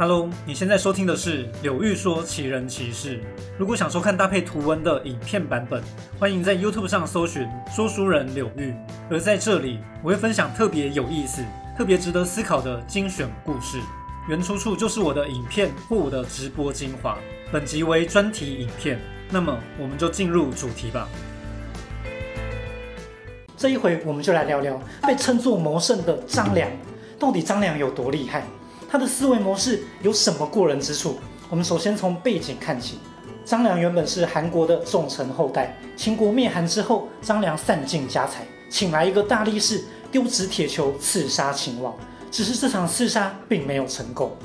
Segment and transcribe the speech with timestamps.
[0.00, 3.20] Hello，你现在收听的是柳玉说奇人奇事。
[3.58, 5.82] 如果想收看搭配图文的影片版本，
[6.18, 8.74] 欢迎在 YouTube 上搜寻说书人柳玉。
[9.10, 11.44] 而在这里，我会分享特别有意思、
[11.76, 13.78] 特别值得思考的精选故事，
[14.26, 17.18] 原出处就是我的影片或我的直播精华。
[17.52, 21.06] 本集为专题影片，那么我们就进入主题吧。
[23.54, 26.70] 这一回我们就来聊聊被称作魔圣的张良，
[27.18, 28.46] 到底张良有多厉害？
[28.90, 31.16] 他的思维模式有什么过人之处？
[31.48, 32.98] 我们首先从背景看起。
[33.44, 41.94] 张良原本是韩国的重臣后代，秦国灭韩之后，张良散尽家财，请来一个大力士丢掷铁球刺杀秦王。
[42.32, 44.36] 只是这场刺杀并没有成功。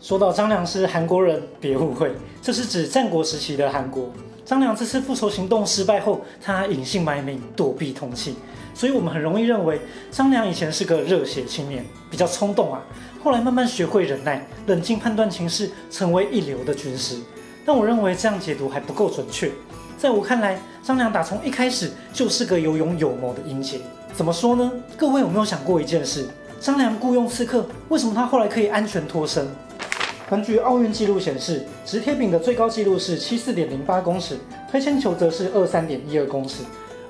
[0.00, 4.12] 说到张良是韩国人，别误会，这是指战国时期的韩国。
[4.44, 8.32] 张良这次复仇行动失败后，他隐姓埋名躲避通缉，
[8.74, 12.82] 所以我们很容易认为张良以前是个热血青年，比较冲动啊。
[13.22, 17.16] 后来慢慢学会忍耐、冷静判断情势，成为一流的军师。
[17.64, 19.50] 但我认为这样解读还不够准确。
[19.96, 23.80] 在我看来，张良打从一开始就是个有勇有谋的英杰。
[24.12, 24.72] 怎么说呢？
[24.96, 26.26] 各位有没有想过一件事？
[26.60, 29.46] 张良雇佣刺客，为什么他后来可以安全脱身？
[30.28, 34.38] 根据奥运纪录显示，直贴饼的最高纪录是七四点零八公尺，
[34.70, 36.62] 推铅球则是二三点一二公尺。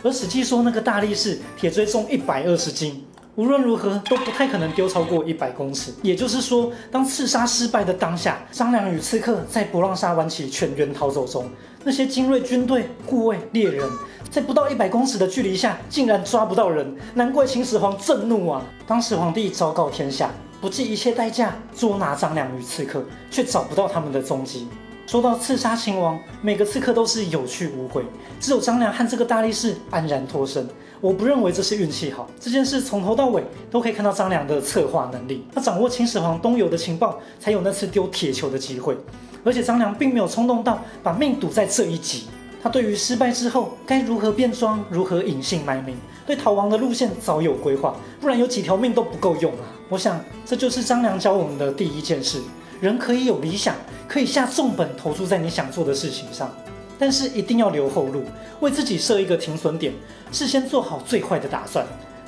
[0.02, 3.04] 而史记说那个大力士铁锥重一百二十斤。
[3.34, 11.48] 无论如何都不太可能丢超过一百公尺，也就是说，当刺杀失败的当下，张良与刺客在博浪沙湾起全员逃走中，
[11.82, 13.88] 那些精锐军队、护卫、猎人，
[14.30, 18.62] 在不到一百公尺的距离下竟然抓不到人，难怪秦始皇震怒啊！
[18.86, 20.30] 当时皇帝昭告天下，
[20.62, 24.68] 不计一切代价捉拿张良与刺客，却找不到他们的踪迹。
[25.08, 28.04] 说到刺杀秦王，每个刺客都是有去无回，
[28.38, 30.64] 只有张良和这个大力士安然脱身。
[31.00, 35.44] 我不认为这是运气好，这件事从头到尾都可以看到张良的策划能力。
[35.52, 38.96] 他掌握秦始皇东游的情报，才有那次丢铁球的机会。
[39.42, 42.28] 而且张良并没有冲动到把命赌在这一集。
[42.62, 49.66] 他对于失败之后该如何变装、如何隐姓埋名，对逃亡的路线早有规划，不然有几条命都不够用啊！
[49.88, 52.40] 我想这就是张良教我们的第一件事：
[52.80, 53.74] 人可以有理想，
[54.08, 56.50] 可以下重本投注在你想做的事情上。
[56.98, 58.22] 但是一定要留后路，
[58.60, 59.92] 为自己设一个停损点，
[60.30, 61.84] 事先做好最坏的打算。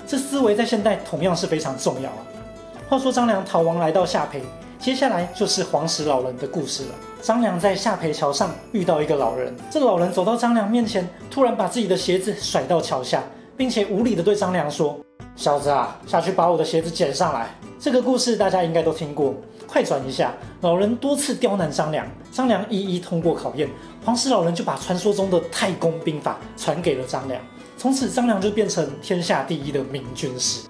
[0.07, 2.19] 这思维在现代同样是非常重要啊。
[2.89, 4.41] 话说张良逃亡来到下邳，
[4.81, 6.91] 接下来就是黄石老人的故事了。
[7.23, 13.23] 张良在下邳桥上遇到一个老人，这老人走到张良面前，突然把自己的鞋子甩到桥下，
[13.57, 14.99] 并且无理的对张良说
[15.37, 17.49] ：“小子啊，下去把我的鞋子捡上来。”
[17.79, 19.35] 这个故事大家应该都听过。
[19.67, 23.69] 快转一下，老人多次刁难张良，张良一一通过考验，
[24.05, 27.41] 黄石老人就把传说中的太公兵法传给了张良，
[27.77, 30.69] 从此张良就变成天下第一的明军师。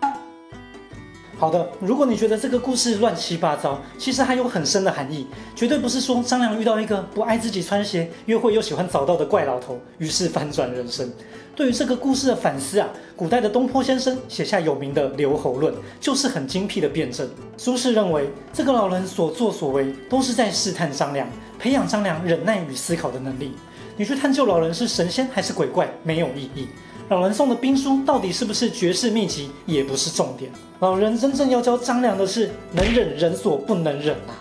[1.44, 11.12] 好的，如果你觉得这个故事乱七八糟，其实还有很深的含义，绝对不是说张良遇到一个不爱自己穿鞋、约会又喜欢早到的怪老头，于是反转人生。
[11.54, 17.28] 对于这个故事的反思啊，古代的东坡先生写下有名的《留侯论》，就是很精辟的辩证。
[17.58, 21.28] 苏轼认为，这个老人所作所为都是在试探张良，
[21.58, 23.52] 培养张良忍耐与思考的能力。
[23.98, 26.68] 你去探究老人是神仙还是鬼怪，没有意义。
[27.10, 30.50] 老人送的兵书到底是不是绝世秘籍，也不是重点。
[30.80, 34.32] 老人真正要教张良的是，能忍人所不能忍啊！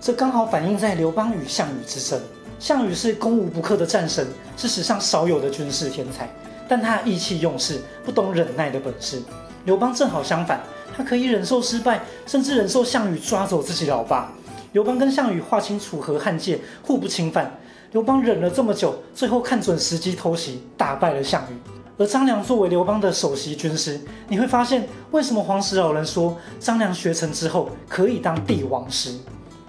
[0.00, 2.20] 这刚好反映在刘邦与项羽之争。
[2.60, 4.24] 项羽是攻无不克的战神，
[4.56, 6.32] 是史上少有的军事天才。
[6.68, 9.20] 但他意气用事，不懂忍耐的本事。
[9.64, 10.60] 刘邦正好相反，
[10.96, 14.32] 他可以忍受失败，甚至忍受项羽抓走自己老爸。
[14.72, 17.52] 刘邦跟项羽划清楚河汉界，互不侵犯。
[17.90, 21.71] 刘邦忍了这么久，最后看准时机偷袭，打败了项羽。
[22.02, 29.14] 而张良作为刘邦的首席军师，你会发现为什么黄石老人说张良学成之后可以当帝王师？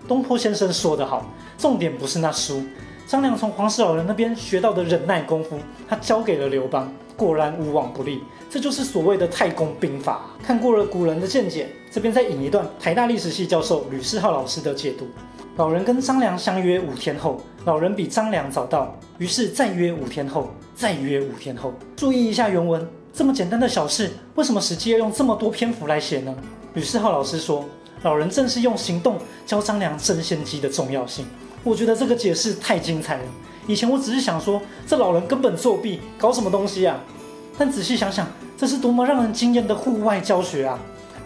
[0.08, 1.24] 东坡先生说得好，
[1.60, 2.64] 重点不是那书。
[3.06, 8.24] 张良从黄石老人那边学到的忍耐功夫，他教给了刘邦，果然无往不利。
[8.50, 10.22] 这就是所谓的太公兵法。
[10.42, 15.06] 看过了古人的见解，这边再引一段台大历史系教授吕世浩老师的解读。
[15.56, 21.74] 老人跟张良相约五天后，老人比张良早到，于是再约五天后，再约五天后。
[21.96, 26.36] 注意一下原文，这么简单的小事，为什么史记要用这么多篇幅来写呢？
[26.74, 27.66] 吕世浩老师说，
[28.02, 31.26] 老人正是用行动教张良争先机的重要性。
[31.64, 33.24] 我觉得这个解释太精彩了。
[33.68, 37.00] 以前我只是想说，这老人根本作弊，搞什么东西啊？
[37.58, 38.28] 但仔细想想，
[38.58, 40.80] 这是多么让人惊艳的户外教学啊！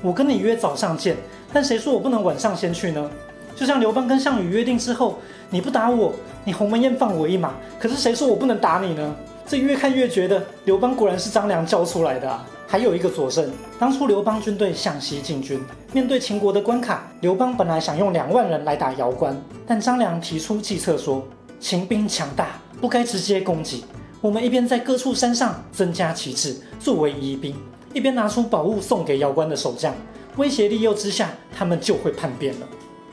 [0.04, 1.18] 我跟你约早上见，
[1.52, 3.10] 但谁说我不能晚上先去呢？
[3.56, 5.18] 就像刘邦跟项羽约定之后，
[5.50, 7.56] 你不打我，你鸿门宴放我一马。
[7.80, 9.16] 可是谁说我不能打你呢？
[9.48, 12.30] 这越看越觉得刘邦果然是张良教出来的。
[12.30, 12.46] 啊。
[12.70, 13.50] 还有一个佐证，
[13.80, 15.58] 当初刘邦军队向西进军，
[15.94, 21.26] 面对秦国的关卡，刘邦本来想用两万人来打姚关，但张良提出计策说，
[21.62, 23.86] 秦兵强大，不该直接攻击。
[24.20, 27.56] 我们一边在各处山上增加旗帜作为疑兵，
[27.94, 29.96] 一边拿出宝物送给姚关的守将，
[30.36, 32.68] 威胁利诱之下，他们就会叛变了。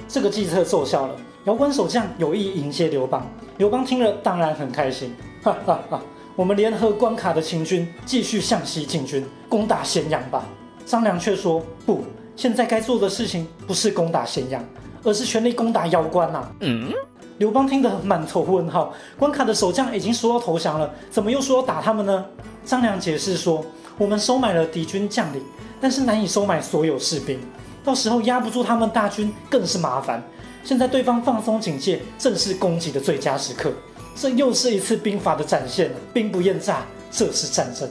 [0.09, 1.15] 这个计策奏效了，
[1.45, 3.25] 姚关守将有意迎接刘邦，
[3.57, 5.15] 刘邦听了当然很开心，
[5.45, 6.03] 哈哈哈。
[6.37, 10.45] 我们联合关卡的秦军，继续向西进军，攻打咸阳吧。
[10.85, 12.03] 张良却说：“不，
[12.35, 14.65] 现在该做的事情不是攻打咸阳，
[15.05, 16.93] 而是全力攻打妖关呐。”嗯。
[17.39, 22.25] 刘邦听得满头问号，关卡的守将已经说要投降了，怎么又说要打他们呢？
[22.65, 23.65] 张良解释说
[23.97, 25.41] ：“我们收买了敌军将领，
[25.81, 27.39] 但是难以收买所有士兵，
[27.85, 30.21] 到时候压不住他们大军更是麻烦。
[30.65, 33.73] 现在对方放松警戒，正是攻击的最佳时刻。”
[34.15, 37.89] 这又是一次兵法的展现了，兵不厌诈，这是战争。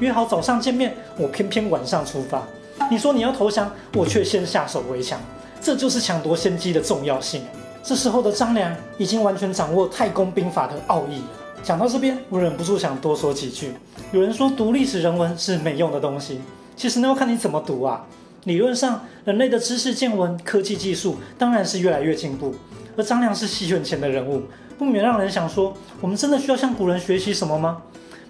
[0.00, 2.42] 约好早上见面，我偏偏晚上出发。
[2.90, 5.20] 你说你要投降，我却先下手为强，
[5.60, 7.42] 这就是抢夺先机的重要性。
[7.82, 11.24] 这时候的张良已经完全掌握太公兵法的奥义了。
[11.62, 13.72] 讲到这边，我忍不住想多说几句。
[14.12, 16.40] 有人说读历史人文是没用的东西，
[16.76, 18.04] 其实那要看你怎么读啊。
[18.44, 22.54] 理论上，人类的知识见闻、科技技术当然是越来越进步，
[22.96, 24.42] 而张良是戏院前的人物。
[24.76, 27.80] 不免让人想说，我们真的需要向古人学习什么吗？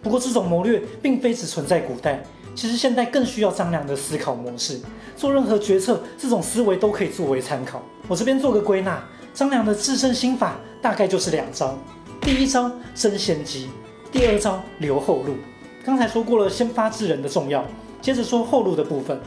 [0.02, 2.22] 不过这种谋略并非只存在古代，
[2.55, 4.78] 其实现代更需要张良的思考模式。
[5.16, 7.81] 做任何决策，这种思维都可以作为参考。
[8.06, 9.02] 我这边做个归纳，
[9.32, 11.78] 张良的制胜心法大概就是两招：
[12.20, 13.70] 第一招争先机，
[14.12, 15.34] 第二招留后路。
[15.82, 17.64] 刚才说过了先发制人的重要，
[18.02, 19.19] 接着说后路的部分。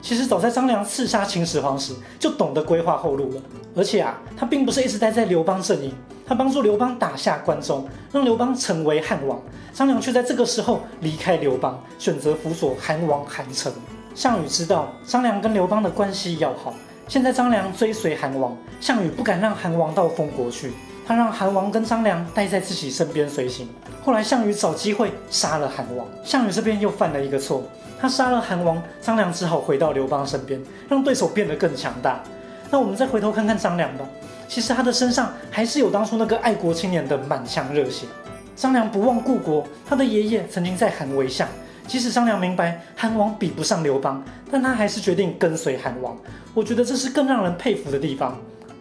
[0.00, 3.42] 其实早在张良刺杀秦始皇时，就懂得规划后路了。
[3.76, 5.92] 而且啊，他并不是一直待在刘邦阵营，
[6.26, 9.40] 他帮助刘邦打下关中，让刘邦成为汉王。
[9.72, 13.72] 张良却在这个时候离开刘邦，选择辅佐韩王韩成。
[14.14, 16.74] 项羽知道张良跟刘邦的关系要好，
[17.06, 20.72] 现在张良追随韩王，项羽不敢让韩王到封国去，
[21.08, 23.66] 他让韩王跟张良待在自己身边随行。
[24.04, 27.62] 后来项羽找机会杀了韩王，项羽这边又犯了一个错。
[27.98, 32.22] 他杀了韩王，张良只好回到刘邦身边，让对手变得更强大。
[32.70, 34.04] 那我们再回头看看张良吧，
[34.48, 38.06] 其实他的身上还是有当初那个爱国青年的满腔热血。
[38.54, 41.48] 张良不忘故国，他的爷爷曾经在韩为相，
[41.86, 46.14] 即使张良明白韩王比不上刘邦，但他还是决定跟随韩王。
[46.52, 48.38] 我觉得这是更让人佩服的地方。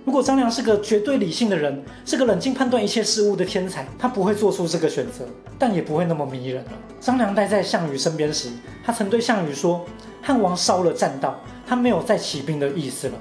[0.08, 5.26] 如果张良是个绝对理性的人，是个冷静判断一切事物的天才，他不会做出这个选择，
[5.60, 6.72] 但也不会那么迷人了。
[7.02, 8.48] 张良待在项羽身边时，
[8.86, 9.86] 他曾对项羽说
[10.24, 11.38] ：“汉王烧了栈道，
[11.68, 13.16] 他没有再起兵的意思了。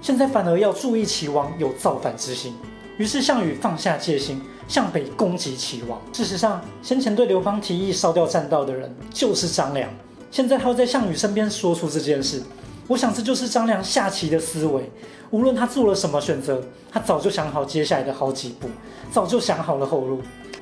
[0.00, 2.52] 现在反而要注意齐王有造反之心。”
[2.98, 6.02] 于是项羽放下戒心，向北攻击齐王。
[6.12, 9.88] 事实上，先前对刘邦提议烧掉栈道的人就是张良。
[10.32, 12.42] 现在他要在项羽身边说出这件事。
[12.92, 14.82] 我想这就是张良下棋的思维。
[15.30, 18.68] 无论他做了什么选择，他早就想好接下来的好几步，
[19.10, 20.20] 早就想好了后路。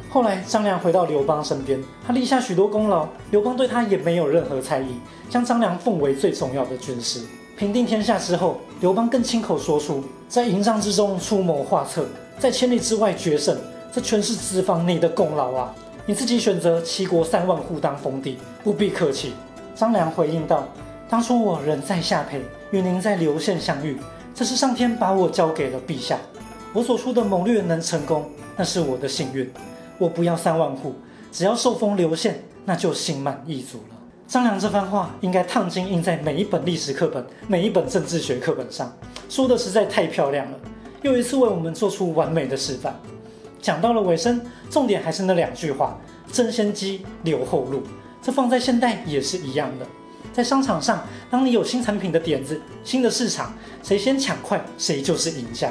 [0.08, 4.94] 后来张良回到刘邦身边，他立下许多功劳，刘邦对他也没有任何猜疑，
[5.28, 7.20] 将张良奉为最重要的军师。
[7.56, 12.06] 平定天下之后，刘邦更亲口说出，在营帐之中出谋划策，
[12.38, 13.58] 在千里之外决胜，
[13.92, 15.74] 这全是子房你的功劳啊！
[16.06, 19.32] 你自己选择齐国三万户当封地，不必客气。
[19.74, 20.64] 张良回应道。
[21.10, 22.40] 当初我人在下邳，
[22.70, 23.98] 与您在刘县相遇，
[24.32, 26.16] 这是上天把我交给了陛下。
[26.72, 29.50] 我所出的谋略能成功，那是我的幸运。
[29.98, 30.94] 我不要三万户，
[31.32, 33.96] 只要受封刘县，那就心满意足了。
[34.28, 38.96] 张良这番话应该烫金印在每一本历史课本、每一本政治学课本上，
[39.28, 40.58] 说的实在太漂亮了，
[41.02, 42.94] 又一次为我们做出完美的示范。
[43.60, 44.40] 讲到了尾声，
[44.70, 45.98] 重点还是那两句话：
[46.30, 47.82] 争先机，留后路。
[48.22, 49.84] 这放在现代也是一样的。
[50.32, 55.70] 在商场上，当你有新产品的点子、新的市场，谁先抢快，谁就是赢家。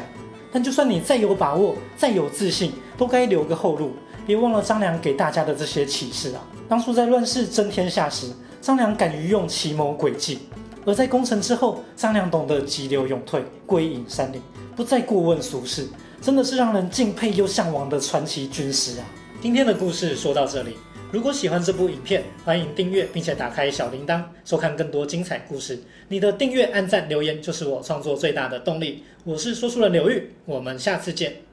[0.52, 3.94] 但就算你再有把握、再有自信，都该留个后路。
[4.26, 6.42] 别忘了张良给大家的这些启示啊！
[6.68, 8.28] 当初在乱世争天下时，
[8.62, 10.38] 张良敢于用奇谋诡计；
[10.86, 14.40] 而在攻城之后，张良懂得急流勇退，归隐山林，
[14.76, 15.88] 不再过问俗事，
[16.22, 19.06] 真的是让人敬佩又向往的传奇军师啊！
[19.42, 20.78] 今天的故事说到这里。
[21.12, 25.80] 如果喜欢这部影片，欢迎订阅并且打开小铃铛，收看更多精彩故事。
[26.08, 29.04] 你的订阅、按赞、留言就是我创作最大的动力。
[29.24, 31.49] 我是说书人刘玉，我们下次见。